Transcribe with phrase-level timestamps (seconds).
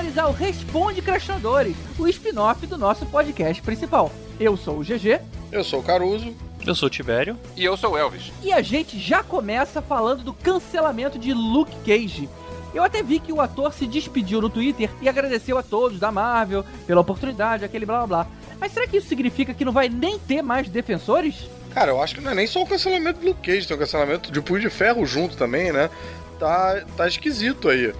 [0.00, 4.10] senhores, ao Responde Crashadores, o spin-off do nosso podcast principal.
[4.38, 5.20] Eu sou o GG.
[5.52, 6.34] Eu sou o Caruso.
[6.66, 7.36] Eu sou o Tibério.
[7.56, 8.32] E eu sou o Elvis.
[8.42, 12.28] E a gente já começa falando do cancelamento de Luke Cage.
[12.72, 16.10] Eu até vi que o ator se despediu no Twitter e agradeceu a todos da
[16.10, 18.26] Marvel pela oportunidade, aquele blá blá blá.
[18.58, 21.48] Mas será que isso significa que não vai nem ter mais defensores?
[21.74, 23.80] Cara, eu acho que não é nem só o cancelamento do Luke Cage, tem o
[23.80, 25.90] cancelamento de Punho de Ferro junto também, né?
[26.38, 27.92] Tá, tá esquisito aí.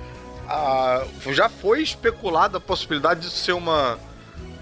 [0.53, 3.97] Ah, já foi especulada a possibilidade de ser uma,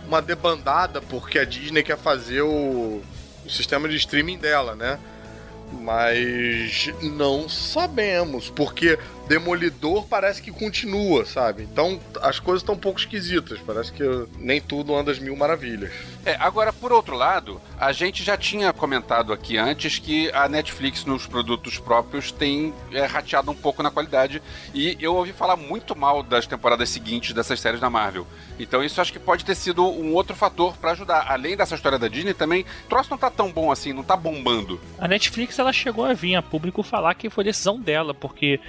[0.07, 3.03] uma debandada, porque a Disney quer fazer o,
[3.43, 4.99] o sistema de streaming dela, né?
[5.81, 11.63] Mas não sabemos, porque Demolidor parece que continua, sabe?
[11.63, 13.61] Então as coisas estão um pouco esquisitas.
[13.61, 14.03] Parece que
[14.39, 15.93] nem tudo anda às mil maravilhas.
[16.25, 21.05] É, agora, por outro lado, a gente já tinha comentado aqui antes que a Netflix
[21.05, 24.43] nos produtos próprios tem é, rateado um pouco na qualidade.
[24.75, 28.27] E eu ouvi falar muito mal das temporadas seguintes dessas séries da Marvel.
[28.59, 31.27] Então isso acho que pode ter sido um outro fator para ajudar.
[31.31, 34.17] Além dessa história da Disney, também o troço não tá tão bom assim, não tá
[34.17, 34.81] bombando.
[34.99, 38.61] A Netflix ela chegou a vir a público falar que foi decisão dela, porque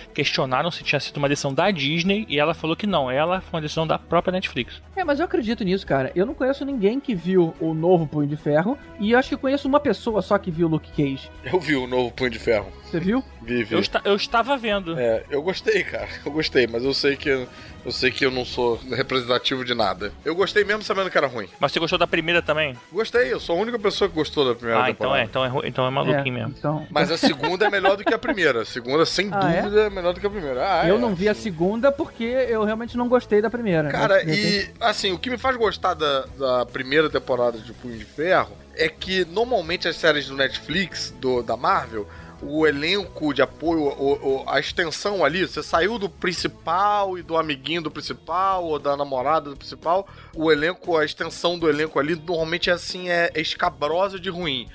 [0.50, 3.58] questionaram se tinha sido uma decisão da Disney e ela falou que não, ela foi
[3.58, 4.82] uma decisão da própria Netflix.
[4.96, 6.12] É, mas eu acredito nisso, cara.
[6.16, 9.38] Eu não conheço ninguém que viu o novo Punho de Ferro e eu acho que
[9.38, 11.30] conheço uma pessoa só que viu o Luke Cage.
[11.46, 12.68] Eu vi o novo Punho de Ferro.
[12.84, 13.24] Você viu?
[13.44, 13.76] Vi, vi.
[13.76, 14.98] Eu, esta- eu estava vendo.
[15.00, 16.08] É, eu gostei, cara.
[16.26, 17.48] Eu gostei, mas eu sei que
[17.86, 20.12] eu sei que eu não sou representativo de nada.
[20.24, 21.48] Eu gostei mesmo sabendo que era ruim.
[21.60, 22.78] Mas você gostou da primeira também?
[22.92, 25.22] Gostei, eu sou a única pessoa que gostou da primeira ah, então temporada.
[25.22, 26.56] é, então é, ru- então é maluquinho É, mesmo.
[26.58, 28.62] Então, Mas a segunda é melhor do que a primeira.
[28.62, 29.62] A segunda, sem Ah, é?
[29.62, 29.90] dúvida, é?
[29.90, 30.82] melhor do que a primeira.
[30.82, 31.00] Ah, eu é.
[31.00, 33.90] não vi a segunda porque eu realmente não gostei da primeira.
[33.90, 37.74] Cara, de repente- e assim, o que me faz gostar da, da primeira temporada de
[37.74, 42.08] Punho de Ferro é que normalmente as séries do Netflix, do, da Marvel,
[42.42, 47.38] o elenco de apoio, o- o- a extensão ali, você saiu do principal e do
[47.38, 52.16] amiguinho do principal, ou da namorada do principal, o elenco, a extensão do elenco ali,
[52.16, 54.68] normalmente é assim, é, é escabrosa de ruim.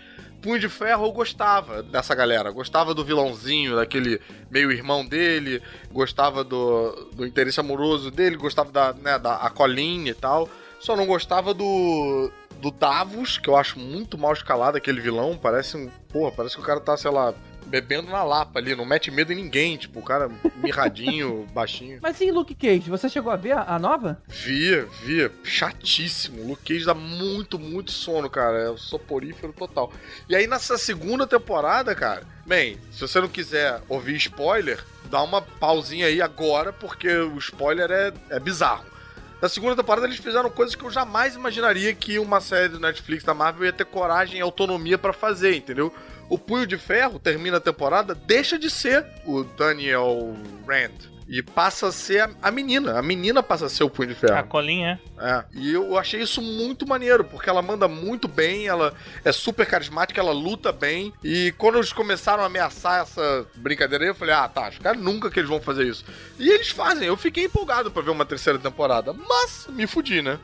[0.43, 2.51] Punho de Ferro eu gostava dessa galera.
[2.51, 4.21] Gostava do vilãozinho, daquele
[4.51, 10.07] meio irmão dele, gostava do, do interesse amoroso dele, gostava da, né, da a Colleen
[10.09, 10.47] e tal.
[10.79, 12.31] Só não gostava do.
[12.61, 15.35] do Davos, que eu acho muito mal escalado aquele vilão.
[15.35, 15.89] Parece um.
[16.13, 17.33] Porra, parece que o cara tá, sei lá,
[17.67, 19.77] bebendo na lapa ali, não mete medo em ninguém.
[19.77, 21.99] Tipo, o cara mirradinho, baixinho.
[22.03, 22.91] Mas e Luke Cage?
[22.91, 24.21] Você chegou a ver a, a nova?
[24.27, 25.31] Via, via.
[25.43, 26.47] Chatíssimo.
[26.47, 28.59] Luke Cage dá muito, muito sono, cara.
[28.59, 29.93] É o soporífero total.
[30.29, 35.43] E aí nessa segunda temporada, cara, bem, se você não quiser ouvir spoiler, dá uma
[35.43, 38.95] pausinha aí agora, porque o spoiler é, é bizarro.
[39.41, 43.23] Na segunda temporada eles fizeram coisas que eu jamais imaginaria que uma série do Netflix
[43.25, 45.93] da Marvel ia ter coragem e autonomia pra fazer, entendeu?
[46.35, 50.37] O Punho de Ferro termina a temporada, deixa de ser o Daniel
[50.67, 52.99] Rand e passa a ser a, a menina.
[52.99, 54.37] A menina passa a ser o Punho de Ferro.
[54.39, 58.93] A colinha, É, e eu achei isso muito maneiro, porque ela manda muito bem, ela
[59.25, 61.13] é super carismática, ela luta bem.
[61.23, 64.93] E quando eles começaram a ameaçar essa brincadeira aí, eu falei, ah, tá, acho que
[64.95, 66.05] nunca que eles vão fazer isso.
[66.39, 70.39] E eles fazem, eu fiquei empolgado pra ver uma terceira temporada, mas me fudi, né?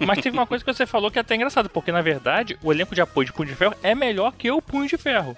[0.00, 0.04] é.
[0.04, 2.72] Mas teve uma coisa que você falou que é até engraçado, porque na verdade o
[2.72, 5.36] elenco de apoio de Punho de Ferro é melhor que o Punho de Ferro.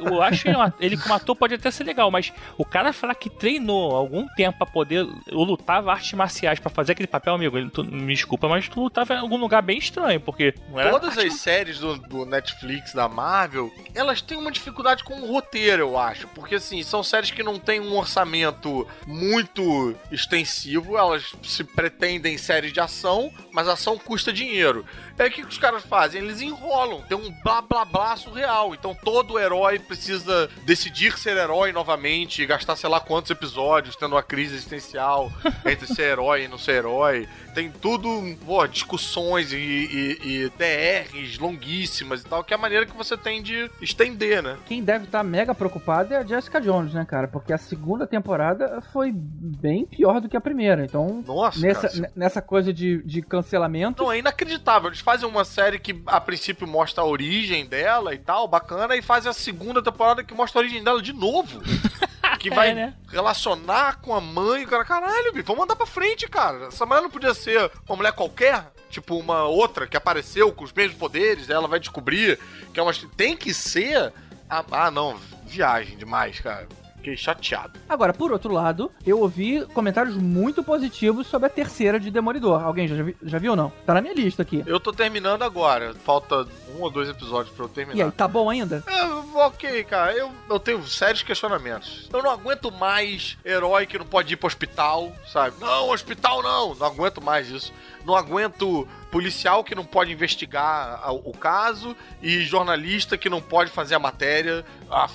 [0.00, 0.50] O eu acho que
[0.84, 4.58] ele, como ator pode até ser legal, mas o cara falar que treinou algum tempo
[4.58, 5.06] pra poder.
[5.26, 7.56] Eu lutava artes marciais pra fazer aquele papel, amigo.
[7.56, 10.54] ele- tu- me desculpa, mas tu lutava em algum lugar bem estranho, porque
[10.90, 15.82] Todas as séries do, do Netflix, da Marvel, elas têm uma dificuldade com o roteiro,
[15.82, 16.26] eu acho.
[16.28, 22.72] Porque, assim, são séries que não têm um orçamento muito extensivo, elas se pretendem séries
[22.72, 24.84] de ação, mas ação custa dinheiro.
[25.18, 26.22] É o que os caras fazem?
[26.22, 28.74] Eles enrolam, tem um blá blá blá surreal.
[28.74, 34.14] Então todo herói precisa decidir ser herói novamente, e gastar sei lá quantos episódios tendo
[34.14, 35.30] uma crise existencial
[35.66, 37.28] entre ser herói e não ser herói.
[37.54, 38.08] Tem tudo,
[38.46, 43.16] pô, discussões e, e- e DRs longuíssimas e tal, que é a maneira que você
[43.16, 44.56] tem de estender, né?
[44.66, 47.28] Quem deve estar mega preocupado é a Jessica Jones, né, cara?
[47.28, 50.84] Porque a segunda temporada foi bem pior do que a primeira.
[50.84, 54.02] Então, Nossa, nessa, cara, nessa coisa de, de cancelamento.
[54.02, 54.88] Não, é inacreditável.
[54.88, 59.02] Eles fazem uma série que a princípio mostra a origem dela e tal, bacana, e
[59.02, 61.60] fazem a segunda temporada que mostra a origem dela de novo.
[62.38, 62.94] que vai É, né?
[63.08, 64.66] relacionar com a mãe.
[64.66, 66.66] Cara, caralho, bicho, vamos mandar pra frente, cara.
[66.66, 68.72] Essa mulher não podia ser uma mulher qualquer.
[68.90, 72.38] Tipo, uma outra que apareceu com os mesmos poderes, ela vai descobrir
[72.74, 72.92] que é uma.
[73.16, 74.12] Tem que ser.
[74.50, 75.16] Ah, não,
[75.46, 76.68] viagem demais, cara.
[77.02, 77.80] Fiquei chateado.
[77.88, 82.62] Agora, por outro lado, eu ouvi comentários muito positivos sobre a terceira de Demolidor.
[82.62, 82.94] Alguém já,
[83.24, 83.72] já viu ou não?
[83.84, 84.62] Tá na minha lista aqui.
[84.64, 85.92] Eu tô terminando agora.
[86.04, 86.46] Falta
[86.76, 88.04] um ou dois episódios pra eu E terminar.
[88.04, 88.84] aí, tá bom ainda?
[88.86, 89.04] É,
[89.36, 90.12] ok, cara.
[90.16, 92.08] Eu, eu tenho sérios questionamentos.
[92.12, 95.56] Eu não aguento mais herói que não pode ir pro hospital, sabe?
[95.60, 96.72] Não, hospital não.
[96.76, 97.72] Não aguento mais isso.
[98.06, 103.96] Não aguento policial que não pode investigar o caso e jornalista que não pode fazer
[103.96, 104.64] a matéria.
[104.88, 105.08] Ah,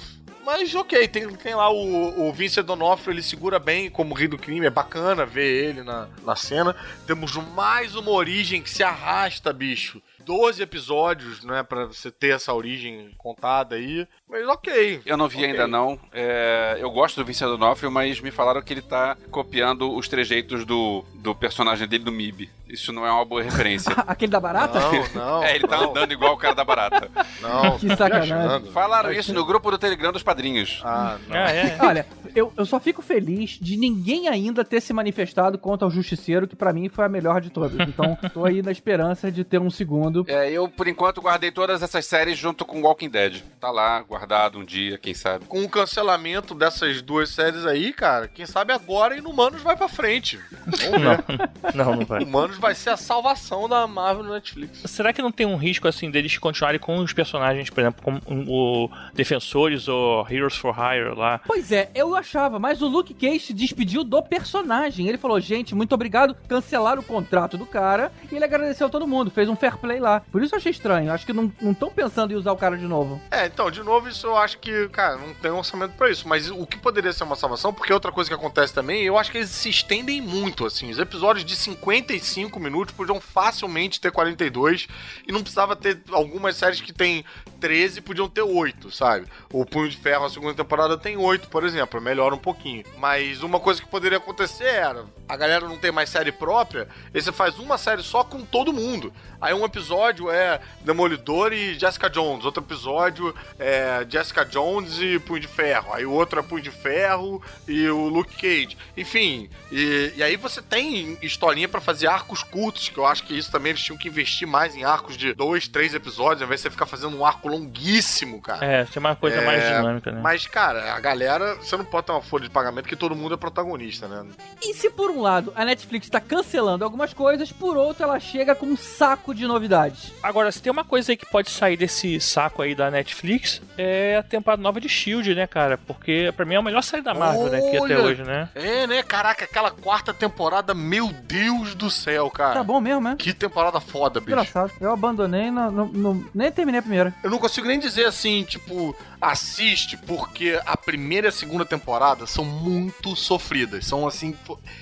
[0.48, 4.38] mas ok, tem, tem lá o, o Vincent D'Onofrio, ele segura bem como rei do
[4.38, 6.74] crime, é bacana ver ele na, na cena.
[7.06, 10.02] Temos mais uma origem que se arrasta, bicho.
[10.22, 14.08] 12 episódios, né, pra você ter essa origem contada aí.
[14.30, 15.02] Mas ok.
[15.06, 15.50] Eu não vi Ok.
[15.50, 16.00] ainda não.
[16.14, 20.64] É, eu gosto do Vincent D'Onofrio, mas me falaram que ele tá copiando os trejeitos
[20.66, 22.50] do, do personagem dele do MIB.
[22.70, 23.92] Isso não é uma boa referência.
[24.08, 24.80] Aquele da barata?
[24.80, 25.44] Não, não.
[25.44, 27.10] é, ele tá não, andando igual o cara da barata.
[27.42, 28.72] Não, Que sacanagem.
[28.72, 30.82] Falaram isso no grupo do Telegram dos padrinhos.
[30.84, 31.36] Ah, não.
[31.36, 31.78] Ah, é.
[31.82, 32.06] Olha,
[32.36, 36.56] eu, eu só fico feliz de ninguém ainda ter se manifestado contra o Justiceiro, que
[36.56, 37.80] pra mim foi a melhor de todas.
[37.88, 40.26] Então, tô aí na esperança de ter um segundo.
[40.28, 43.42] É, eu, por enquanto, guardei todas essas séries junto com Walking Dead.
[43.60, 45.46] Tá lá, guardado um dia, quem sabe.
[45.46, 50.40] Com o cancelamento dessas duas séries aí, cara, quem sabe agora Inumanos vai pra frente.
[50.66, 51.76] Vamos ver.
[51.76, 52.26] Não, não vai.
[52.60, 54.82] Vai ser a salvação da Marvel no Netflix.
[54.86, 58.22] Será que não tem um risco, assim, deles continuarem com os personagens, por exemplo, como
[58.48, 61.40] o Defensores ou Heroes for Hire lá?
[61.46, 65.08] Pois é, eu achava, mas o Luke Cage se despediu do personagem.
[65.08, 69.08] Ele falou, gente, muito obrigado, cancelaram o contrato do cara e ele agradeceu a todo
[69.08, 70.22] mundo, fez um fair play lá.
[70.32, 72.86] Por isso eu achei estranho, acho que não estão pensando em usar o cara de
[72.86, 73.22] novo.
[73.32, 76.28] É, então, de novo, isso eu acho que, cara, não tem orçamento pra isso.
[76.28, 79.32] Mas o que poderia ser uma salvação, porque outra coisa que acontece também, eu acho
[79.32, 80.90] que eles se estendem muito, assim.
[80.90, 84.88] Os episódios de 55 minutos podiam facilmente ter 42
[85.28, 87.26] e não precisava ter algumas séries que tem
[87.60, 89.28] 13, podiam ter 8, sabe?
[89.52, 92.84] O Punho de Ferro, a segunda temporada, tem 8, por exemplo, melhora um pouquinho.
[92.98, 97.22] Mas uma coisa que poderia acontecer era, a galera não tem mais série própria, aí
[97.22, 99.14] você faz uma série só com todo mundo.
[99.40, 105.42] Aí um episódio é Demolidor e Jessica Jones, outro episódio é Jessica Jones e Punho
[105.42, 108.78] de Ferro, aí outro é Punho de Ferro e o Luke Cage.
[108.96, 113.38] Enfim, e, e aí você tem historinha pra fazer arcos curtos, que eu acho que
[113.38, 116.60] isso também eles tinham que investir mais em arcos de dois, três episódios, ao invés
[116.60, 118.66] de você ficar fazendo um arco longuíssimo, cara.
[118.66, 120.22] É, ser uma coisa É, mais dinâmica, né?
[120.22, 123.34] Mas, cara, a galera, você não pode ter uma folha de pagamento que todo mundo
[123.34, 124.26] é protagonista, né?
[124.62, 128.56] E se por um lado a Netflix tá cancelando algumas coisas, por outro ela chega
[128.56, 130.12] com um saco de novidades.
[130.22, 134.18] Agora, se tem uma coisa aí que pode sair desse saco aí da Netflix, é
[134.18, 135.78] a temporada nova de Shield, né, cara?
[135.78, 138.00] Porque pra mim é a melhor série da Marvel, né, que até Olha!
[138.02, 138.50] hoje, né?
[138.56, 139.04] É, né?
[139.04, 142.54] Caraca, aquela quarta temporada, meu Deus do céu, cara.
[142.56, 143.16] Tá bom mesmo, né?
[143.18, 144.32] Que temporada foda, bicho.
[144.32, 144.72] Engraçado.
[144.80, 147.14] Eu abandonei, não, não- não- nem terminei a primeira.
[147.24, 152.26] Eu não consigo nem dizer assim, tipo, assiste, porque a primeira e a segunda temporada
[152.28, 153.86] são muito sofridas.
[153.86, 154.36] São assim.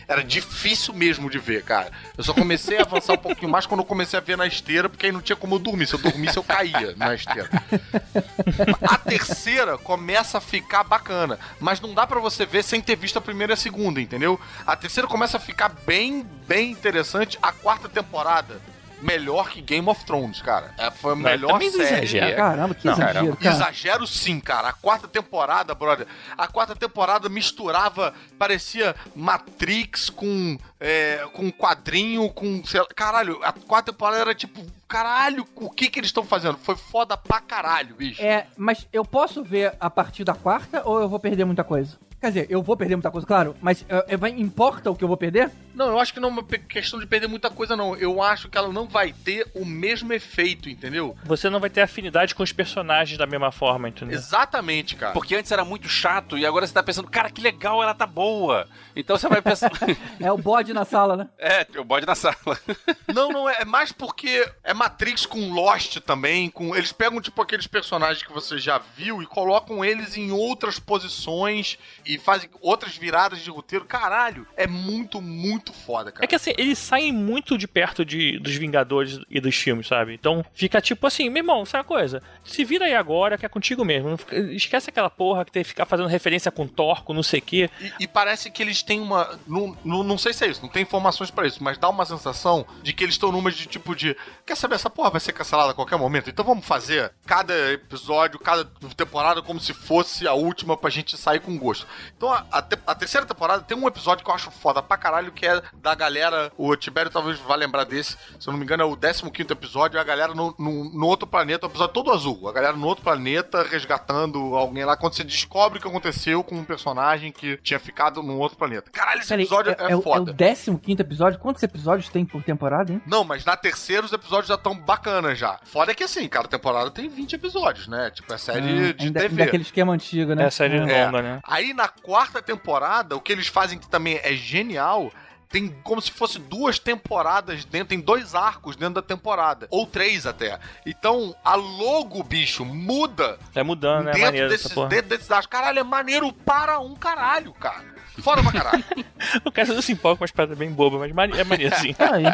[0.07, 1.91] Era difícil mesmo de ver, cara.
[2.17, 4.89] Eu só comecei a avançar um pouquinho mais quando eu comecei a ver na esteira,
[4.89, 5.87] porque aí não tinha como eu dormir.
[5.87, 7.49] Se eu dormisse, eu caía na esteira.
[8.81, 13.17] A terceira começa a ficar bacana, mas não dá pra você ver sem ter visto
[13.17, 14.39] a primeira e a segunda, entendeu?
[14.65, 17.34] A terceira começa a ficar bem, bem interessante.
[17.41, 18.59] A quarta temporada,
[19.01, 20.73] melhor que Game of Thrones, cara.
[20.77, 21.83] É, foi a melhor série.
[21.83, 22.35] exagera.
[22.35, 23.35] Caramba, que Não, exagero, caramba.
[23.37, 23.55] cara.
[23.55, 24.69] Exagero sim, cara.
[24.69, 26.07] A quarta temporada, brother.
[26.37, 32.63] A quarta temporada misturava, parecia Matrix com é, com quadrinho, com.
[32.65, 34.65] sei lá, caralho, a quarta temporada era tipo.
[34.87, 36.57] Caralho, o que que eles estão fazendo?
[36.59, 38.21] Foi foda pra caralho, bicho.
[38.21, 41.97] É, mas eu posso ver a partir da quarta ou eu vou perder muita coisa?
[42.25, 45.07] Quer dizer, eu vou perder muita coisa, claro, mas é, vai- importa o que eu
[45.07, 45.51] vou perder?
[45.75, 47.95] Não, eu acho que não é uma questão de perder muita coisa, não.
[47.97, 51.15] Eu acho que ela não vai ter o mesmo efeito, entendeu?
[51.25, 54.17] Você não vai ter afinidade com os personagens da mesma forma, entendeu?
[54.17, 55.11] Exatamente, cara.
[55.13, 58.07] Porque antes era muito chato e agora você tá pensando, cara, que legal, ela tá
[58.07, 58.67] boa.
[58.95, 59.69] Então você vai pensar.
[60.19, 61.27] É o bode na sala, né?
[61.37, 62.35] é, o bode na sala.
[63.13, 63.57] Não, não é.
[63.61, 66.49] É mais porque é Matrix com Lost também.
[66.49, 70.79] Com eles pegam tipo aqueles personagens que você já viu e colocam eles em outras
[70.79, 73.85] posições e fazem outras viradas de roteiro.
[73.85, 76.23] Caralho, é muito, muito foda, cara.
[76.23, 80.13] É que assim, eles saem muito de perto de, dos Vingadores e dos filmes, sabe?
[80.13, 82.21] Então fica tipo assim, meu irmão, sabe uma coisa?
[82.43, 84.17] Se vira aí agora que é contigo mesmo.
[84.17, 87.39] Fica- esquece aquela porra que tem que ficar fazendo referência com Thor, com não sei
[87.39, 87.69] o quê.
[87.81, 89.39] E, e parece que eles têm uma.
[89.47, 92.05] Não, não, não sei se é isso, não tem informações pra isso, mas dá uma
[92.05, 94.15] sensação de que eles estão numa de tipo de.
[94.45, 96.29] Quer saber, essa porra vai ser cancelada a qualquer momento?
[96.29, 101.39] Então vamos fazer cada episódio, cada temporada como se fosse a última pra gente sair
[101.39, 101.87] com gosto.
[102.17, 105.31] Então a, a, a terceira temporada tem um episódio que eu acho foda pra caralho,
[105.31, 106.51] que é da galera.
[106.57, 108.17] O Tibério talvez vá lembrar desse.
[108.39, 109.99] Se eu não me engano, é o 15 episódio.
[109.99, 112.47] A galera no, no, no outro planeta, o episódio todo azul.
[112.49, 114.97] A galera no outro planeta resgatando alguém lá.
[114.97, 118.89] Quando você descobre o que aconteceu com um personagem que tinha ficado num outro planeta.
[118.91, 120.31] Caralho, esse Peraí, episódio é, é, é o- é foda.
[120.31, 120.35] o
[120.79, 121.39] 15 episódio?
[121.39, 123.01] Quantos episódios tem por temporada, hein?
[123.05, 125.59] Não, mas na terceira os episódios já estão bacanas já.
[125.63, 128.09] Foda é que assim, cada temporada tem 20 episódios, né?
[128.11, 129.45] Tipo, é série Ah, de ainda- TV.
[129.45, 130.45] Daquele esquema antigo, né?
[130.45, 131.05] É série É.
[131.05, 131.39] longa, né?
[131.43, 135.11] Aí na quarta temporada, o que eles fazem que também é genial.
[135.47, 139.67] Tem como se fosse duas temporadas dentro, tem dois arcos dentro da temporada.
[139.69, 140.59] Ou três até.
[140.85, 144.11] Então, a logo, bicho, muda É mudando, né?
[144.11, 144.89] dentro, Maneiro desses, essa porra.
[144.89, 145.47] dentro desses arcos.
[145.47, 147.85] Caralho, é maneiro para um caralho, cara.
[148.19, 148.83] Foda pra caralho.
[149.45, 151.93] O cara não se empolga com umas paradas bem bobas, mas é maneiro sim.
[151.93, 152.25] Tá aí.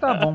[0.00, 0.34] Tá bom.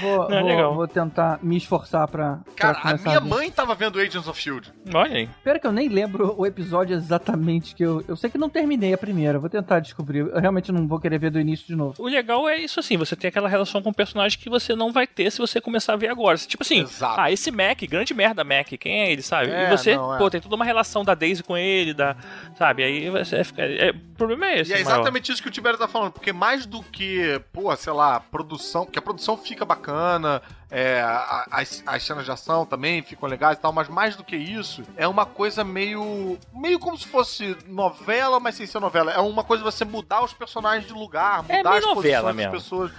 [0.00, 0.74] Vou, Não, é vou- legal.
[0.74, 2.38] vou tentar me esforçar pra.
[2.56, 3.28] Cara, pra a minha ver.
[3.28, 4.72] mãe tava vendo Agents of Shield.
[4.94, 5.28] Olha aí.
[5.44, 8.02] Pera que eu nem lembro o episódio exatamente que eu.
[8.08, 10.20] Eu sei que não terminei a primeira, vou tentar descobrir.
[10.20, 12.02] Eu realmente não vou querer ver do início de novo.
[12.02, 14.90] O legal é isso assim, você tem aquela relação com o personagem que você não
[14.92, 16.38] vai ter se você começar a ver agora.
[16.38, 17.20] Tipo assim, Exato.
[17.20, 19.50] ah, esse Mac, grande merda Mac, quem é ele, sabe?
[19.50, 20.18] É, e você, não, é.
[20.18, 22.16] pô, tem toda uma relação da Daisy com ele, da,
[22.56, 22.82] sabe?
[22.82, 24.94] Aí você fica, é, o problema é esse, E é maior.
[24.94, 28.84] exatamente isso que o Tibério tá falando, porque mais do que, pô, sei lá, produção,
[28.84, 30.40] porque a produção fica bacana,
[30.70, 31.02] é,
[31.50, 34.82] as, as cenas de ação também ficam legais e tal, mas mais do que isso,
[34.96, 36.38] é uma coisa meio.
[36.52, 39.12] meio como se fosse novela, mas sem ser novela.
[39.12, 42.52] É uma coisa você mudar os personagens de lugar, É mudar meio as posições mesmo.
[42.52, 42.92] das pessoas.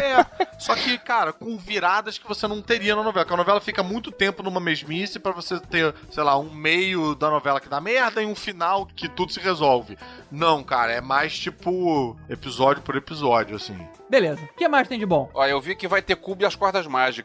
[0.00, 3.60] É, só que, cara, com viradas que você não teria na novela, porque a novela
[3.60, 7.68] fica muito tempo numa mesmice pra você ter, sei lá, um meio da novela que
[7.68, 9.98] dá merda e um final que tudo se resolve.
[10.30, 13.76] Não, cara, é mais tipo episódio por episódio, assim.
[14.08, 14.42] Beleza.
[14.42, 15.30] O que mais tem de bom?
[15.34, 17.17] Ó, eu vi que vai ter Cubo e as Cordas Mágicas.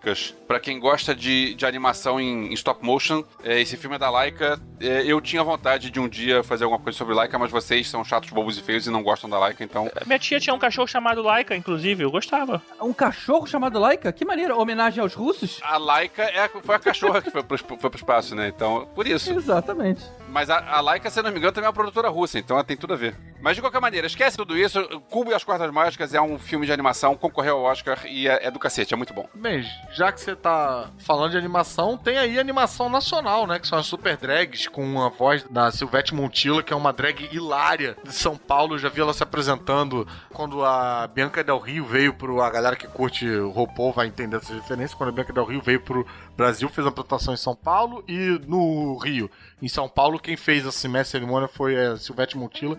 [0.48, 4.10] Pra quem gosta de, de animação em, em stop motion, é, esse filme é da
[4.10, 4.60] Laika.
[4.84, 8.04] É, eu tinha vontade de um dia fazer alguma coisa sobre Laika, mas vocês são
[8.04, 9.90] chatos, bobos e feios e não gostam da Laika, então.
[10.06, 12.62] Minha tia tinha um cachorro chamado Laika, inclusive, eu gostava.
[12.82, 14.12] Um cachorro chamado Laika?
[14.12, 14.60] Que maneiro.
[14.60, 15.60] Homenagem aos russos?
[15.64, 18.48] A Laika é, a- foi a cachorra que foi pro, foi pro espaço, né?
[18.48, 19.32] Então, por isso.
[19.32, 20.04] Exatamente.
[20.30, 22.58] Mas a, a Laika, se eu não me engano, também é uma produtora russa, então
[22.58, 23.16] ela tem tudo a ver.
[23.42, 24.82] Mas de qualquer maneira, esquece tudo isso.
[25.10, 28.48] Cubo e as Cordas Mágicas é um filme de animação, concorreu ao Oscar e é,
[28.48, 29.28] é do cacete, é muito bom.
[29.34, 33.60] Bem, já que você tá falando de animação, tem aí animação nacional, né?
[33.60, 37.30] Que são as super drags com a voz da Silvete Montilla, que é uma drag
[37.32, 38.74] hilária de São Paulo.
[38.74, 42.42] Eu já vi ela se apresentando quando a Bianca Del Rio veio pro.
[42.42, 44.98] A galera que curte o RuPaul vai entender essa referência.
[44.98, 48.40] Quando a Bianca Del Rio veio pro Brasil, fez a apresentação em São Paulo e
[48.48, 49.30] no Rio.
[49.62, 52.78] Em São Paulo, quem fez a mestre cerimônia foi a Silvete Montilla.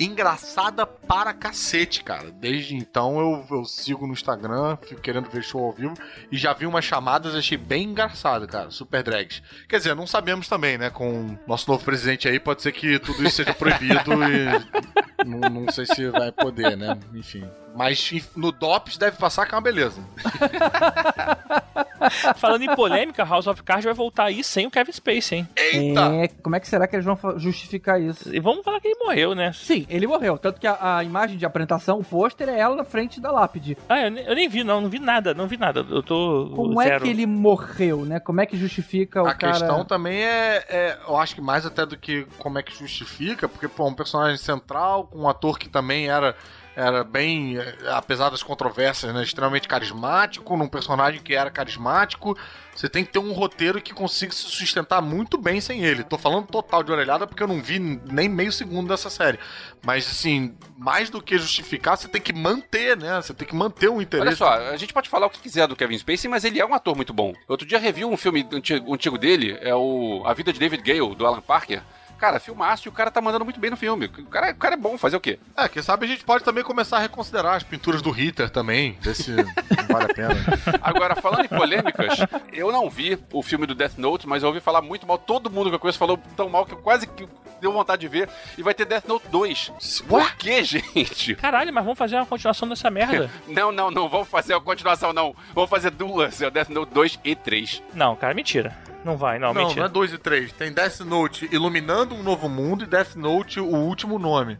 [0.00, 2.30] Engraçada para cacete, cara.
[2.30, 5.94] Desde então eu, eu sigo no Instagram, fico querendo ver show ao vivo.
[6.32, 8.70] E já vi umas chamadas, achei bem engraçado, cara.
[8.70, 9.42] Super drags.
[9.68, 10.90] Quer dizer, não sabemos também, né?
[10.90, 14.94] Com nosso novo presidente aí, pode ser que tudo isso seja proibido e.
[15.24, 16.98] Não, não sei se vai poder, né?
[17.14, 17.48] Enfim.
[17.74, 19.98] Mas no DOPS deve passar que é uma beleza.
[22.36, 25.48] Falando em polêmica, House of Cards vai voltar aí sem o Kevin Spacey, hein?
[25.56, 26.00] Eita!
[26.14, 28.34] É, como é que será que eles vão justificar isso?
[28.34, 29.52] E vamos falar que ele morreu, né?
[29.52, 30.38] Sim, ele morreu.
[30.38, 33.76] Tanto que a, a imagem de apresentação, o pôster, é ela na frente da lápide.
[33.88, 35.84] Ah, eu nem, eu nem vi, não, não vi nada, não vi nada.
[35.88, 36.52] Eu tô.
[36.54, 36.96] Como zero.
[36.96, 38.20] é que ele morreu, né?
[38.20, 39.52] Como é que justifica o a cara...
[39.52, 43.48] questão também é, é, eu acho que mais até do que como é que justifica,
[43.48, 46.34] porque pô, um personagem central, com um ator que também era
[46.76, 52.36] era bem, eh, apesar das controvérsias, né, extremamente carismático, num personagem que era carismático,
[52.74, 56.02] você tem que ter um roteiro que consiga se sustentar muito bem sem ele.
[56.02, 59.38] Tô falando total de orelhada porque eu não vi nem meio segundo dessa série.
[59.84, 63.22] Mas assim, mais do que justificar, você tem que manter, né?
[63.22, 64.26] Você tem que manter o interesse.
[64.26, 66.66] Olha só, a gente pode falar o que quiser do Kevin Spacey, mas ele é
[66.66, 67.32] um ator muito bom.
[67.46, 71.14] Outro dia revi um filme antigo, antigo dele, é o A Vida de David Gale,
[71.14, 71.82] do Alan Parker.
[72.18, 74.06] Cara, filmaço e o cara tá mandando muito bem no filme.
[74.06, 75.38] O cara, o cara é bom, fazer o quê?
[75.56, 78.96] É, quem sabe a gente pode também começar a reconsiderar as pinturas do Hitler também,
[79.00, 79.44] ver se não
[79.90, 80.34] vale a pena.
[80.82, 82.18] Agora, falando em polêmicas,
[82.52, 85.18] eu não vi o filme do Death Note, mas eu ouvi falar muito mal.
[85.18, 87.28] Todo mundo que eu conheço falou tão mal que eu quase que
[87.60, 88.28] deu vontade de ver.
[88.58, 89.72] E vai ter Death Note 2.
[90.08, 91.34] Por quê, gente?
[91.36, 93.30] Caralho, mas vamos fazer uma continuação dessa merda?
[93.48, 94.08] Não, não, não.
[94.08, 95.34] Vamos fazer a continuação, não.
[95.54, 96.40] Vamos fazer duas.
[96.40, 97.82] É o Death Note 2 e 3.
[97.94, 98.76] não, cara, mentira.
[99.04, 99.86] Não vai, não, Não, não mentira.
[99.86, 100.52] é 2 e 3.
[100.52, 104.56] Tem Death Note Iluminando um Novo Mundo e Death Note O Último Nome.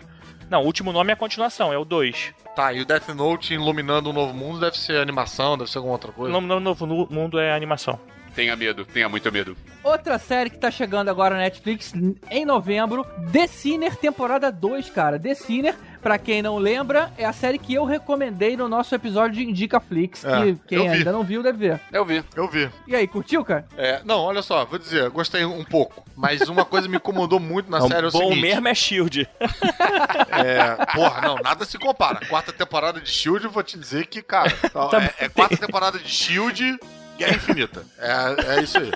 [0.50, 2.34] Não, o último nome é a continuação, é o 2.
[2.54, 5.94] Tá, e o Death Note Iluminando um Novo Mundo deve ser animação, deve ser alguma
[5.94, 6.32] outra O coisa.
[6.32, 7.98] nome do novo mundo é animação.
[8.34, 9.56] Tenha medo, tenha muito medo.
[9.82, 11.92] Outra série que tá chegando agora na Netflix
[12.30, 15.18] em novembro, The Sinner, temporada 2, cara.
[15.20, 15.74] The Sinner,
[16.04, 19.80] pra quem não lembra, é a série que eu recomendei no nosso episódio de Indica
[19.80, 21.80] Flix, É, que quem ainda não viu deve ver.
[21.90, 22.22] Eu vi.
[22.36, 22.70] Eu vi.
[22.86, 23.66] E aí, curtiu, cara?
[23.76, 26.04] É, não, olha só, vou dizer, gostei um pouco.
[26.14, 28.40] Mas uma coisa me incomodou muito na Não, série é o bom seguinte.
[28.42, 29.28] mesmo é Shield.
[30.30, 32.20] É, porra, não, nada se compara.
[32.26, 35.98] Quarta temporada de Shield, eu vou te dizer que, cara, Tá é, é quarta temporada
[35.98, 36.78] de Shield,
[37.16, 37.82] Guerra Infinita.
[37.98, 38.90] É, é isso aí.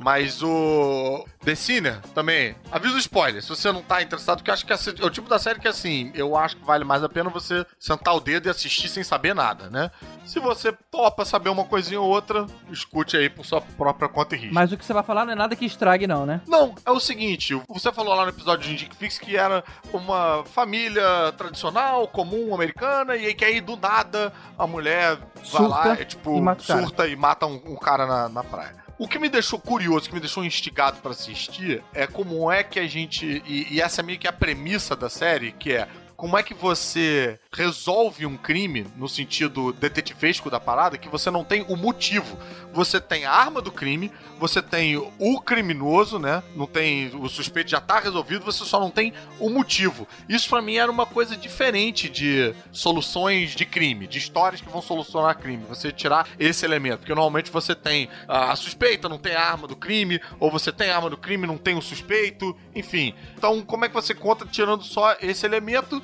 [0.00, 4.54] Mas o The Sinner também, avisa o spoiler, se você não tá interessado, porque eu
[4.54, 7.08] acho que é o tipo da série que, assim, eu acho que vale mais a
[7.08, 9.90] pena você sentar o dedo e assistir sem saber nada, né?
[10.24, 14.38] Se você topa saber uma coisinha ou outra, escute aí por sua própria conta e
[14.38, 14.54] risco.
[14.54, 16.40] Mas o que você vai falar não é nada que estrague, não, né?
[16.46, 20.44] Não, é o seguinte, você falou lá no episódio de Indic Fix que era uma
[20.44, 25.18] família tradicional, comum, americana, e aí que aí do nada a mulher
[25.52, 28.89] vai lá, Surta é, tipo, e surta e mata um, um cara na, na praia.
[29.00, 32.78] O que me deixou curioso, que me deixou instigado pra assistir, é como é que
[32.78, 33.42] a gente.
[33.46, 35.88] E, e essa é meio que a premissa da série, que é
[36.20, 41.42] como é que você resolve um crime no sentido detetivesco da parada, que você não
[41.42, 42.38] tem o motivo.
[42.74, 46.42] Você tem a arma do crime, você tem o criminoso, né?
[46.54, 50.06] Não tem o suspeito já tá resolvido, você só não tem o motivo.
[50.28, 54.82] Isso pra mim era uma coisa diferente de soluções de crime, de histórias que vão
[54.82, 55.64] solucionar crime.
[55.70, 59.74] Você tirar esse elemento, porque normalmente você tem a suspeita, não tem a arma do
[59.74, 63.14] crime, ou você tem a arma do crime, não tem o suspeito, enfim.
[63.38, 66.02] Então, como é que você conta tirando só esse elemento?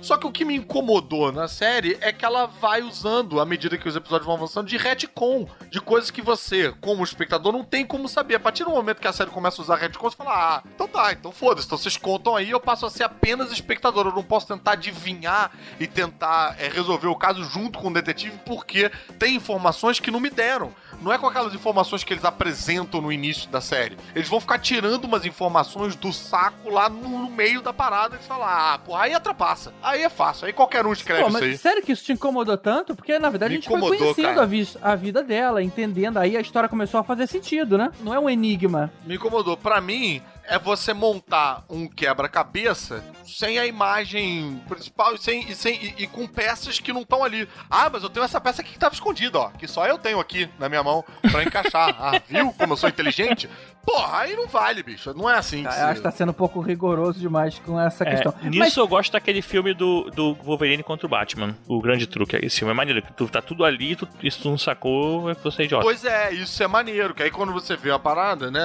[0.00, 3.78] Só que o que me incomodou na série é que ela vai usando, à medida
[3.78, 7.84] que os episódios vão avançando, de retcon, de coisas que você, como espectador, não tem
[7.84, 8.36] como saber.
[8.36, 10.88] A partir do momento que a série começa a usar retcon, você fala, ah, então
[10.88, 14.22] tá, então foda-se, então vocês contam aí, eu passo a ser apenas espectador, eu não
[14.22, 19.34] posso tentar adivinhar e tentar é, resolver o caso junto com o detetive, porque tem
[19.34, 20.72] informações que não me deram.
[21.00, 23.96] Não é com aquelas informações que eles apresentam no início da série.
[24.14, 28.74] Eles vão ficar tirando umas informações do saco lá no, meio da parada e falar,
[28.74, 29.74] ah, pô, aí atrapassa.
[29.86, 31.56] Aí é fácil, aí qualquer um escreve Pô, isso mas aí.
[31.56, 32.92] sério que isso te incomodou tanto?
[32.96, 36.16] Porque, na verdade, Me a gente foi conhecendo a, vis- a vida dela, entendendo.
[36.18, 37.92] Aí a história começou a fazer sentido, né?
[38.00, 38.92] Não é um enigma.
[39.04, 39.56] Me incomodou.
[39.56, 45.74] Pra mim, é você montar um quebra-cabeça sem a imagem principal e, sem, e, sem,
[45.76, 47.48] e, e com peças que não estão ali.
[47.70, 49.50] Ah, mas eu tenho essa peça aqui que tava escondida, ó.
[49.50, 51.94] Que só eu tenho aqui na minha mão pra encaixar.
[52.00, 53.48] ah, viu como eu sou inteligente?
[53.86, 55.14] Porra, aí não vale, bicho.
[55.14, 55.80] Não é assim que se...
[55.80, 58.34] acho que tá sendo um pouco rigoroso demais com essa É, questão.
[58.42, 61.56] nisso Mas, eu gosto daquele filme do, do Wolverine contra o Batman.
[61.68, 62.36] O grande truque.
[62.42, 63.00] Esse filme é maneiro.
[63.16, 65.84] Tu, tá tudo ali, tu, isso tu não sacou, é que você é idiota.
[65.84, 68.60] Pois é, isso é maneiro, que aí quando você vê a parada, né,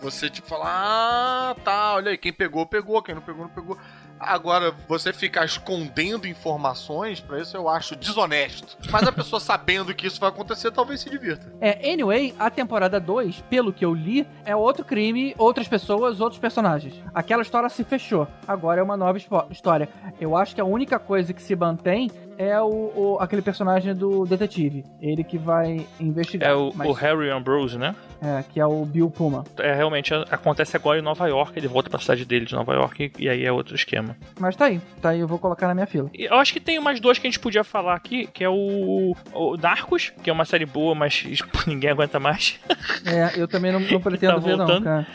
[0.00, 3.78] você tipo fala, ah, tá, olha aí, quem pegou, pegou, quem não pegou, não pegou.
[4.20, 8.76] Agora, você ficar escondendo informações, pra isso eu acho desonesto.
[8.90, 11.52] Mas a pessoa sabendo que isso vai acontecer, talvez se divirta.
[11.60, 16.40] é, anyway, a temporada 2, pelo que eu li, é outro crime, outras pessoas, outros
[16.40, 16.94] personagens.
[17.14, 18.26] Aquela história se fechou.
[18.46, 19.18] Agora é uma nova
[19.50, 19.88] história.
[20.20, 24.24] Eu acho que a única coisa que se mantém é o, o- aquele personagem do
[24.24, 24.84] detetive.
[25.02, 26.50] Ele que vai investigar.
[26.50, 27.94] É o, Mas- o Harry Ambrose, né?
[28.20, 29.44] é, que é o Bill Puma.
[29.58, 31.56] É, realmente acontece agora em Nova York.
[31.58, 34.16] Ele volta pra cidade dele de Nova York e, e aí é outro esquema.
[34.40, 36.10] Mas tá aí, tá aí, eu vou colocar na minha fila.
[36.14, 38.48] E eu acho que tem mais dois que a gente podia falar aqui, que é
[38.48, 41.24] o, o Narcos, que é uma série boa, mas
[41.66, 42.58] ninguém aguenta mais.
[43.06, 44.84] É, eu também não, não pretendo Tá ver, não, voltando?
[44.84, 45.06] cara.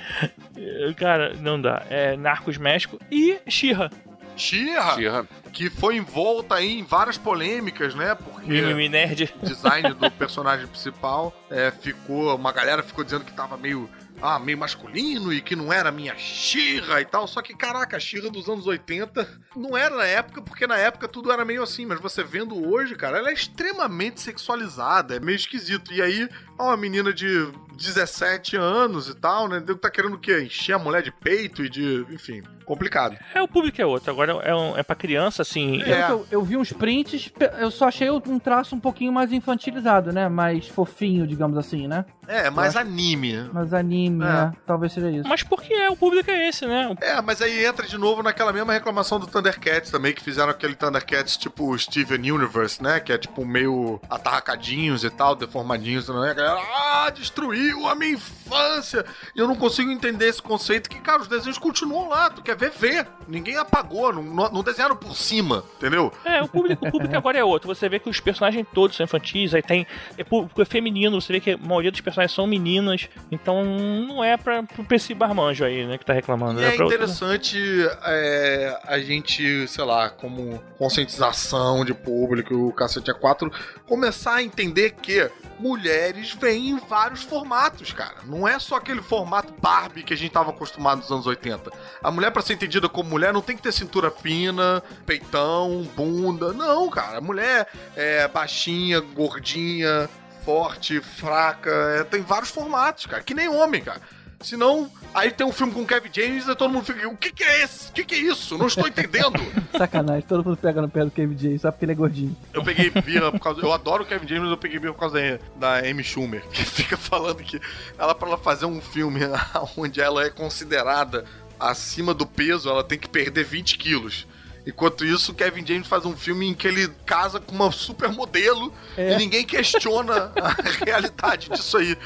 [0.96, 1.84] Cara, não dá.
[1.90, 3.90] É Narcos México e Xirra.
[4.36, 5.28] Xirra, Xirra.
[5.52, 8.50] que foi envolta aí em várias polêmicas, né, porque...
[8.50, 9.34] Mimimi Nerd.
[9.42, 12.36] o design do personagem principal é, ficou.
[12.36, 13.90] Uma galera ficou dizendo que tava meio.
[14.26, 17.28] Ah, meio masculino e que não era a minha Xirra e tal.
[17.28, 21.10] Só que, caraca, a Xirra dos anos 80 não era na época, porque na época
[21.10, 21.86] tudo era meio assim.
[21.86, 25.94] Mas você vendo hoje, cara, ela é extremamente sexualizada, é meio esquisito.
[25.94, 29.62] E aí, é uma menina de 17 anos e tal, né?
[29.82, 30.44] Tá querendo o quê?
[30.44, 32.06] Encher a mulher de peito e de.
[32.10, 33.18] Enfim, complicado.
[33.34, 34.12] É, o público é outro.
[34.12, 35.82] Agora é, um, é pra criança, assim.
[35.84, 36.10] É.
[36.10, 40.30] Eu, eu vi uns prints, eu só achei um traço um pouquinho mais infantilizado, né?
[40.30, 42.06] Mais fofinho, digamos assim, né?
[42.28, 43.50] É, mais anime.
[43.52, 44.26] Mais anime, É.
[44.26, 44.54] né?
[44.66, 45.28] Talvez seja isso.
[45.28, 46.96] Mas porque é, o público é esse, né?
[47.02, 50.76] É, mas aí entra de novo naquela mesma reclamação do Thundercats também, que fizeram aquele
[50.76, 53.00] Thundercats tipo Steven Universe, né?
[53.00, 56.32] Que é tipo meio atarracadinhos e tal, deformadinhos, né?
[56.32, 59.06] A galera, ah, destruiu a minha infância!
[59.36, 62.56] E eu não consigo entender esse conceito que, cara, os desenhos continuam lá, tu quer
[62.56, 63.06] ver, vê.
[63.28, 66.12] Ninguém apagou, não, não, desenharam por cima, entendeu?
[66.26, 67.74] É, o público, o público agora é outro.
[67.74, 69.88] Você vê que os personagens todos são infantis, aí tem.
[70.18, 73.64] É público feminino, você vê que a maioria dos personagens são meninas, então
[74.04, 76.62] não é pra, pra esse barmanjo aí, né, que tá reclamando.
[76.62, 77.58] E é pra outra- interessante
[78.04, 83.52] é, a gente, sei lá, como conscientização de público, o Cacete A4,
[83.88, 88.16] começar a entender que mulheres vêm em vários formatos, cara.
[88.26, 91.72] Não é só aquele formato Barbie que a gente tava acostumado nos anos 80.
[92.04, 96.52] A mulher, pra ser entendida como mulher, não tem que ter cintura fina, peitão, bunda.
[96.54, 97.18] Não, cara.
[97.20, 100.10] A mulher é baixinha, gordinha,
[100.44, 101.70] forte, fraca.
[102.00, 103.24] é, tem vários formatos, cara.
[103.24, 104.02] Que nem homem, cara.
[104.44, 107.32] Senão, aí tem um filme com o Kevin James e todo mundo fica, o que
[107.32, 107.90] que é esse?
[107.90, 108.58] O que que é isso?
[108.58, 109.40] Não estou entendendo.
[109.78, 112.36] Sacanagem, todo mundo pega no pé do Kevin J só porque ele é gordinho.
[112.54, 113.62] Eu peguei birra por causa.
[113.62, 115.18] Eu adoro o Kevin James, mas eu peguei birra por causa
[115.58, 117.60] da, da Amy Schumer, que fica falando que
[117.98, 119.22] ela, pra ela fazer um filme
[119.78, 121.24] onde ela é considerada
[121.58, 124.28] acima do peso, ela tem que perder 20 quilos.
[124.66, 128.74] Enquanto isso, o Kevin James faz um filme em que ele casa com uma supermodelo
[128.98, 129.14] É.
[129.14, 131.98] e ninguém questiona a realidade disso aí.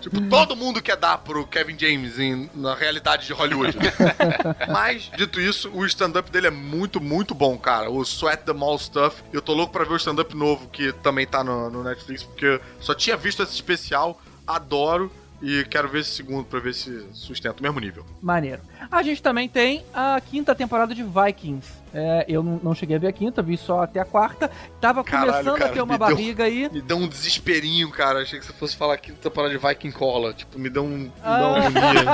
[0.00, 3.76] Tipo, todo mundo quer dar pro Kevin James em- na realidade de Hollywood.
[4.72, 7.90] Mas, dito isso, o stand-up dele é muito, muito bom, cara.
[7.90, 9.22] O Sweat the Mall Stuff.
[9.32, 12.60] Eu tô louco pra ver o stand-up novo, que também tá no, no Netflix, porque
[12.80, 15.12] só tinha visto esse especial, adoro.
[15.46, 18.02] E quero ver esse segundo pra ver se sustenta o mesmo nível.
[18.22, 18.62] Maneiro.
[18.90, 21.84] A gente também tem a quinta temporada de Vikings.
[21.96, 24.50] É, eu não, cheguei a ver a quinta, vi só até a quarta.
[24.80, 26.68] Tava Caralho, começando cara, a ter uma me deu- barriga aí.
[26.72, 28.22] Me deu um desesperinho, cara.
[28.22, 30.32] Achei que você fosse falar quinta temporada de Viking Cola.
[30.32, 30.88] Tipo, me deu um.
[30.98, 31.50] Me deu Ah.
[31.50, 32.04] uma agonia.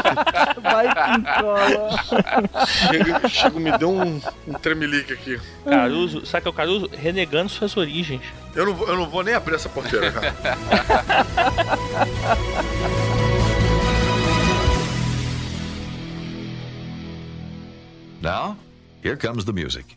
[0.61, 1.91] Viking cola.
[2.67, 5.41] chega, chega, me deu um, um tremelique aqui.
[5.65, 6.91] Caruso, sabe que é o Caruso?
[6.93, 8.23] Renegando suas origens.
[8.55, 10.35] Eu não, vou- eu não vou nem abrir essa porteira, cara.
[18.23, 18.55] Now,
[19.03, 19.95] here comes the music.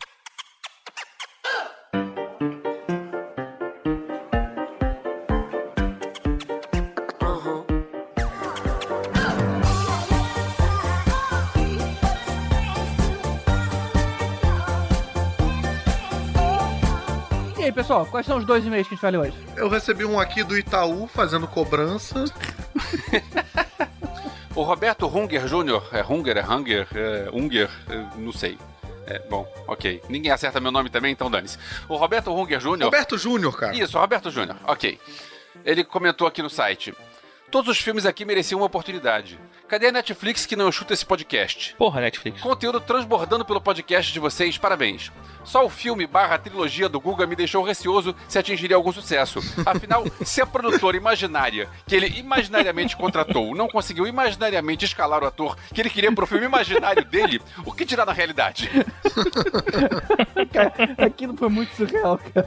[17.58, 19.36] E aí, pessoal, quais são os dois e-mails que a gente vai ler hoje?
[19.54, 22.24] Eu recebi um aqui do Itaú fazendo cobrança.
[24.56, 28.56] O Roberto Hunger Jr., é Hunger, é Hunger, é Unger, é, não sei.
[29.06, 30.00] É, bom, ok.
[30.08, 31.58] Ninguém acerta meu nome também, então dane-se.
[31.88, 32.84] O Roberto Hunger Jr.
[32.84, 33.76] Roberto Júnior, cara.
[33.76, 34.98] Isso, Roberto Júnior, ok.
[35.64, 36.94] Ele comentou aqui no site.
[37.50, 39.38] Todos os filmes aqui mereciam uma oportunidade.
[39.74, 41.74] Cadê a Netflix que não chuta esse podcast?
[41.76, 42.40] Porra, Netflix.
[42.40, 45.10] Conteúdo transbordando pelo podcast de vocês, parabéns.
[45.42, 49.40] Só o filme barra trilogia do Guga me deixou receoso se atingiria algum sucesso.
[49.66, 55.56] Afinal, se a produtora imaginária que ele imaginariamente contratou não conseguiu imaginariamente escalar o ator
[55.74, 58.70] que ele queria pro filme imaginário dele, o que dirá na realidade?
[60.52, 62.46] Cara, aquilo foi muito surreal, cara.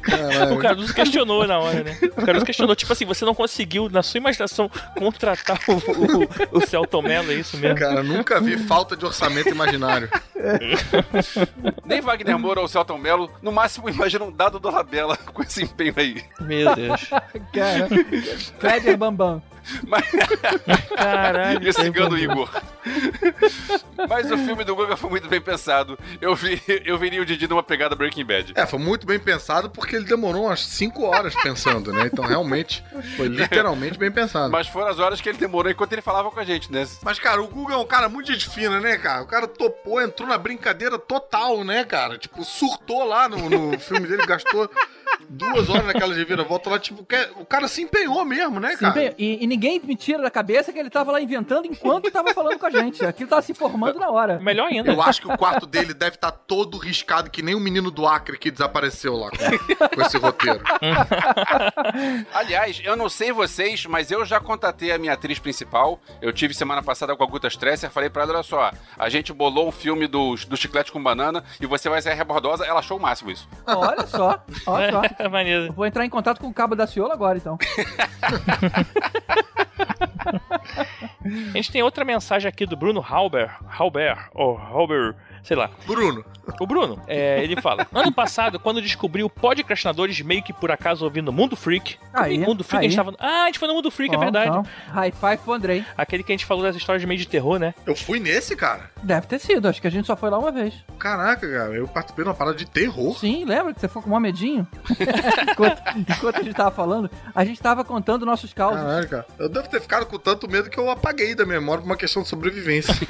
[0.00, 0.54] Caralho.
[0.54, 1.98] O Caruso questionou na hora, né?
[2.16, 6.19] O Caruso questionou, tipo assim, você não conseguiu, na sua imaginação, contratar o, o,
[6.50, 7.78] o Celton Mello, é isso mesmo?
[7.78, 10.08] Cara, nunca vi falta de orçamento imaginário.
[11.84, 15.64] Nem Wagner Moura ou Celton Mello, no máximo imagina um dado do Labella com esse
[15.64, 16.22] empenho aí.
[16.40, 17.10] Meu Deus.
[17.52, 17.88] Cara,
[18.58, 19.42] Kleber Bambam.
[19.86, 20.04] Mas...
[20.96, 21.60] Caralho.
[21.62, 21.70] E
[22.00, 22.50] o Igor.
[24.08, 25.98] Mas o filme do Guga foi muito bem pensado.
[26.20, 28.52] Eu, vi, eu viria o Didi numa pegada Breaking Bad.
[28.54, 32.08] É, foi muito bem pensado porque ele demorou umas 5 horas pensando, né?
[32.12, 32.82] Então realmente
[33.16, 34.50] foi literalmente bem pensado.
[34.50, 36.86] Mas foram as horas que ele demorou enquanto ele falava com a gente, né?
[37.02, 39.22] Mas, cara, o Google é um cara muito gente fina, né, cara?
[39.22, 42.18] O cara topou, entrou na brincadeira total, né, cara?
[42.18, 44.70] Tipo, surtou lá no, no filme dele, gastou
[45.30, 49.14] duas horas naquela reviravolta lá, tipo, o cara se empenhou mesmo, né, cara?
[49.16, 52.58] e, e ninguém me tira da cabeça que ele tava lá inventando enquanto tava falando
[52.58, 53.04] com a gente.
[53.04, 54.40] Aquilo tava se formando na hora.
[54.40, 54.90] Melhor ainda.
[54.90, 58.06] Eu acho que o quarto dele deve estar todo riscado, que nem o menino do
[58.06, 60.60] Acre que desapareceu lá com, com esse roteiro.
[62.34, 66.00] Aliás, eu não sei vocês, mas eu já contatei a minha atriz principal.
[66.20, 67.90] Eu tive semana passada com a Guta Stresser.
[67.90, 71.44] Falei pra ela: olha só, a gente bolou um filme dos, do chiclete com banana
[71.60, 72.64] e você vai ser a rebordosa.
[72.64, 73.48] Ela achou o máximo isso.
[73.66, 75.02] Olha só, olha só.
[75.20, 75.72] É maneiro.
[75.72, 77.58] Vou entrar em contato com o cabo da Ciola agora, então.
[81.22, 83.50] A gente tem outra mensagem aqui do Bruno Halber.
[83.68, 85.70] Halber, ou Halber, sei lá.
[85.86, 86.24] Bruno,
[86.58, 91.04] O Bruno, é, ele fala: Ano passado, quando descobri o Podcastinadores meio que por acaso
[91.04, 91.96] ouvindo Mundo Freak.
[92.12, 92.86] Aí, Mundo Freak, aí.
[92.86, 93.14] a gente tava.
[93.18, 94.48] Ah, a gente foi no Mundo Freak, é verdade.
[94.48, 95.84] então, High five pro Andrei.
[95.96, 97.74] Aquele que a gente falou das histórias de meio de terror, né?
[97.86, 98.90] eu fui nesse, cara.
[99.02, 100.74] Deve ter sido, acho que a gente só foi lá uma vez.
[100.98, 103.16] Caraca, cara, eu participei de uma parada de terror.
[103.18, 104.66] Sim, lembra que você foi com um medinho?
[105.50, 108.80] enquanto, enquanto a gente tava falando, a gente tava contando nossos causos.
[108.80, 109.26] Caralho, cara.
[109.38, 112.22] Eu devo ter ficado com tanto medo que eu apaguei da memória por uma questão
[112.22, 112.94] de sobrevivência.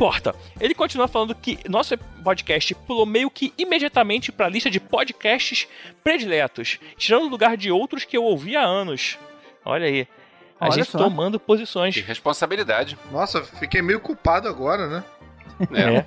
[0.00, 0.34] importa.
[0.58, 5.68] Ele continua falando que nosso podcast pulou meio que imediatamente para a lista de podcasts
[6.02, 9.18] prediletos, tirando o lugar de outros que eu ouvi há anos.
[9.62, 10.08] Olha aí.
[10.58, 10.98] A Olha gente só.
[10.98, 11.94] tomando posições.
[11.94, 12.98] Que responsabilidade.
[13.10, 15.04] Nossa, fiquei meio culpado agora, né?
[15.72, 16.04] É.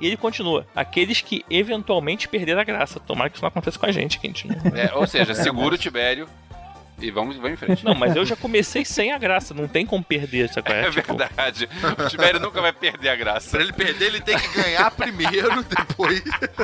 [0.00, 0.66] E ele continua.
[0.74, 3.00] Aqueles que eventualmente perderam a graça.
[3.00, 4.56] Tomara que isso não aconteça com a gente, que a gente não...
[4.76, 6.28] É, ou seja, segura o Tibério
[7.00, 7.84] e vamos, vamos em frente.
[7.84, 9.54] Não, mas eu já comecei sem a graça.
[9.54, 10.80] Não tem como perder essa coisa.
[10.80, 11.68] É verdade.
[11.96, 13.50] O Tibério nunca vai perder a graça.
[13.50, 16.22] Pra ele perder, ele tem que ganhar primeiro, depois.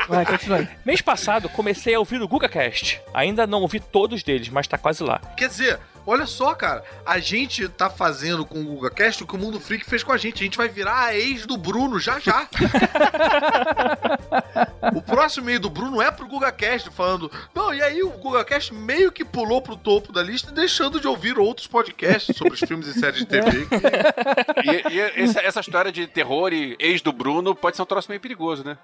[0.09, 0.69] Vai, continua aí.
[0.85, 3.01] Mês passado, comecei a ouvir o GugaCast.
[3.13, 5.21] Ainda não ouvi todos deles, mas tá quase lá.
[5.37, 9.39] Quer dizer, olha só, cara, a gente tá fazendo com o GugaCast o que o
[9.39, 10.43] Mundo Freak fez com a gente.
[10.43, 12.49] A gente vai virar a ex do Bruno já já.
[14.95, 19.13] o próximo e-mail do Bruno é pro GugaCast, falando: Não, e aí o GugaCast meio
[19.13, 22.95] que pulou pro topo da lista, deixando de ouvir outros podcasts sobre os filmes e
[22.99, 23.67] séries de TV.
[23.67, 27.87] que- E, e essa, essa história de terror e ex do Bruno pode ser um
[27.87, 28.77] troço meio perigoso, né?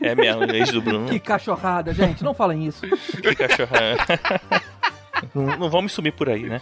[0.00, 1.08] É mesmo, ex do Bruno.
[1.08, 2.22] Que cachorrada, gente.
[2.22, 2.82] Não falem isso.
[2.86, 3.72] Que cachorro.
[5.34, 6.60] Não, não vamos sumir por aí, né?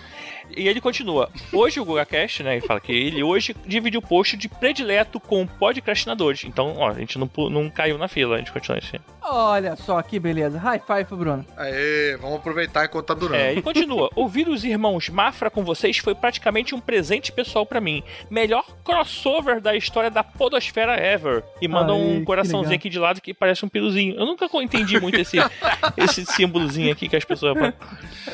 [0.56, 1.30] E ele continua.
[1.52, 2.56] Hoje o GugaCast, né?
[2.56, 6.44] Ele fala que ele hoje dividiu o post de predileto com podcastinadores.
[6.44, 8.98] Então, ó, a gente não, não caiu na fila, a gente continua assim.
[9.22, 10.58] Olha só que beleza.
[10.58, 11.46] High five pro Bruno.
[11.56, 13.40] Aê, vamos aproveitar enquanto tá durando.
[13.40, 14.10] É, ele continua.
[14.16, 18.02] Ouvir os irmãos Mafra com vocês foi praticamente um presente pessoal pra mim.
[18.28, 21.44] Melhor crossover da história da podosfera ever.
[21.60, 24.16] E manda Ai, um coraçãozinho aqui de lado que parece um piruzinho.
[24.16, 25.36] Eu nunca entendi muito esse,
[25.96, 27.56] esse símbolozinho aqui que as pessoas...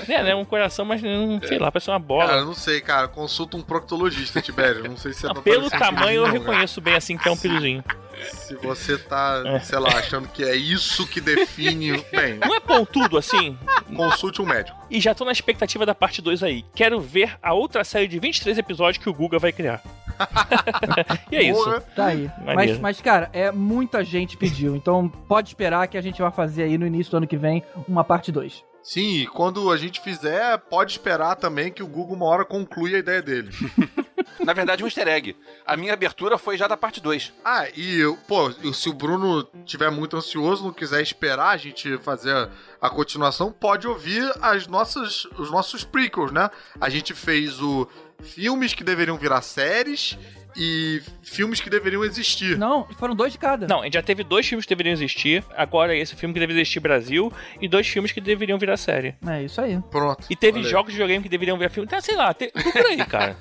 [0.09, 0.35] É, né?
[0.35, 2.27] Um coração, mas não, sei lá, parece uma bola.
[2.27, 3.09] Cara, eu não sei, cara.
[3.09, 4.85] Consulta um proctologista, Tibério.
[4.85, 6.38] Não sei se é Não, pelo tamanho eu piruzinho, né?
[6.38, 7.85] reconheço bem assim que é um piruzinho.
[8.33, 9.61] Se você tá, É.
[9.61, 12.03] sei lá, achando que é isso que define.
[12.11, 13.59] Bem, Não é pontudo assim?
[13.95, 14.77] consulte um médico.
[14.90, 16.64] E já tô na expectativa da parte 2 aí.
[16.75, 19.83] Quero ver a outra série de 23 episódios que o Guga vai criar.
[21.31, 21.81] e é isso.
[21.94, 22.31] Tá aí.
[22.44, 24.76] Mas, mas, cara, é muita gente pediu.
[24.76, 27.62] Então pode esperar que a gente vai fazer aí no início do ano que vem
[27.88, 28.64] uma parte 2.
[28.87, 32.94] Sim, e quando a gente fizer, pode esperar também que o Google uma hora conclui
[32.94, 33.50] a ideia dele.
[34.44, 35.37] Na verdade, um easter egg.
[35.66, 37.33] A minha abertura foi já da parte 2.
[37.44, 42.33] Ah, e, pô, se o Bruno tiver muito ansioso, não quiser esperar a gente fazer
[42.33, 42.48] a,
[42.81, 46.48] a continuação, pode ouvir as nossas, os nossos prequels, né?
[46.81, 47.88] A gente fez o
[48.22, 50.18] filmes que deveriam virar séries
[50.57, 52.57] e filmes que deveriam existir.
[52.57, 53.66] Não, foram dois de cada.
[53.66, 55.44] Não, a gente já teve dois filmes que deveriam existir.
[55.55, 57.33] Agora esse filme que deveria existir Brasil.
[57.61, 59.14] E dois filmes que deveriam virar série.
[59.26, 59.79] É isso aí.
[59.90, 60.24] Pronto.
[60.31, 60.64] E teve aí.
[60.64, 61.87] jogos de videogame que deveriam virar filme.
[61.87, 62.48] Então, sei lá, te...
[62.48, 63.37] procura aí, cara.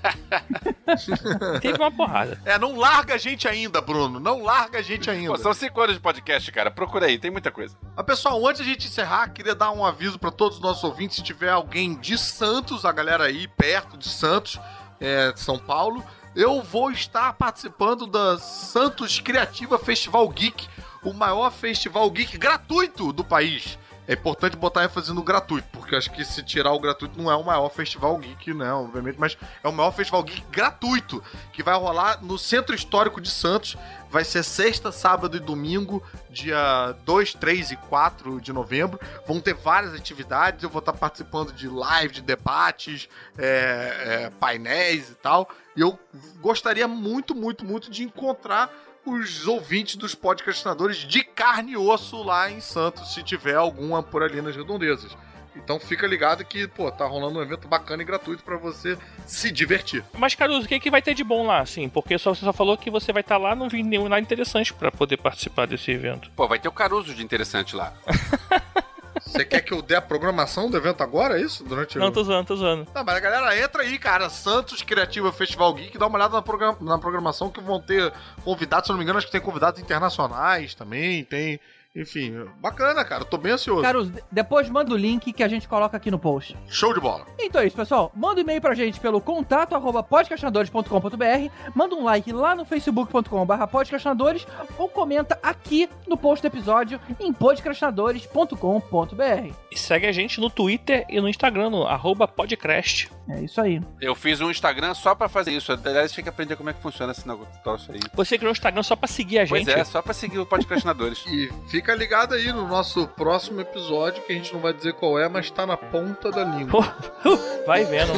[1.61, 2.39] teve uma porrada.
[2.43, 4.19] É, não larga a gente ainda, Bruno.
[4.19, 5.29] Não larga a gente ainda.
[5.29, 6.69] Pô, são 5 anos de podcast, cara.
[6.69, 7.77] Procura aí, tem muita coisa.
[7.95, 10.83] Mas, pessoal, antes de a gente encerrar, queria dar um aviso para todos os nossos
[10.83, 11.15] ouvintes.
[11.17, 14.59] Se tiver alguém de Santos, a galera aí perto de Santos,
[14.99, 16.03] é, São Paulo,
[16.35, 20.67] eu vou estar participando da Santos Criativa Festival Geek,
[21.03, 23.77] o maior festival geek gratuito do país.
[24.07, 27.35] É importante botar ênfase no gratuito, porque acho que se tirar o gratuito não é
[27.35, 28.71] o maior festival geek, né?
[28.71, 33.29] Obviamente, mas é o maior festival geek gratuito que vai rolar no Centro Histórico de
[33.29, 33.75] Santos.
[34.09, 38.99] Vai ser sexta, sábado e domingo, dia 2, 3 e 4 de novembro.
[39.27, 40.63] Vão ter várias atividades.
[40.63, 45.49] Eu vou estar participando de live, de debates, é, é, painéis e tal.
[45.75, 45.99] E eu
[46.39, 48.71] gostaria muito, muito, muito de encontrar
[49.05, 54.23] os ouvintes dos podcastinadores de carne e osso lá em Santos, se tiver alguma por
[54.23, 55.15] ali nas redondezas.
[55.55, 59.51] Então fica ligado que, pô, tá rolando um evento bacana e gratuito pra você se
[59.51, 60.03] divertir.
[60.13, 61.87] Mas, Caruso, o que, que vai ter de bom lá, assim?
[61.87, 64.73] Porque só, você só falou que você vai estar lá, não vi nenhum nada interessante
[64.73, 66.29] pra poder participar desse evento.
[66.35, 67.93] Pô, vai ter o Caruso de interessante lá.
[69.25, 71.63] Você quer que eu dê a programação do evento agora, é isso?
[71.63, 72.11] Durante Não, o...
[72.11, 72.87] tô zoando, tô zoando.
[72.93, 74.29] Não, mas a galera entra aí, cara.
[74.29, 78.85] Santos Criativa Festival Geek, dá uma olhada na, progra- na programação que vão ter convidados,
[78.85, 81.59] se eu não me engano, acho que tem convidados internacionais também, tem.
[81.95, 83.21] Enfim, bacana, cara.
[83.21, 83.81] Eu tô bem ansioso.
[83.81, 86.57] Caros, de- depois manda o link que a gente coloca aqui no post.
[86.67, 87.25] Show de bola.
[87.39, 88.11] Então é isso, pessoal.
[88.13, 93.67] Manda um e-mail pra gente pelo contato arroba podcastinadores.com.br, manda um like lá no facebook.com.br
[93.71, 94.45] podcastinadores
[94.77, 99.53] ou comenta aqui no post do episódio em podcastinadores.com.br.
[99.71, 103.09] E segue a gente no Twitter e no Instagram, no arroba podcast.
[103.27, 103.81] É isso aí.
[103.99, 105.71] Eu fiz um Instagram só pra fazer isso.
[105.71, 107.99] Aliás, tem que aprender como é que funciona esse negócio aí.
[108.13, 109.79] Você criou um Instagram só pra seguir a Pois gente.
[109.79, 111.23] é, só pra seguir o podcastinadores.
[111.35, 115.17] E fica ligado aí no nosso próximo episódio, que a gente não vai dizer qual
[115.19, 116.83] é, mas tá na ponta da língua.
[117.23, 117.35] Pô,
[117.65, 118.13] vai vendo.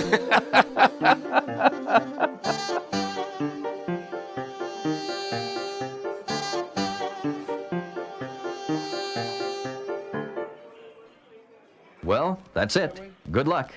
[12.04, 13.02] Well, that's it.
[13.32, 13.74] Good luck.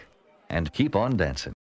[0.50, 1.52] And keep on dancing.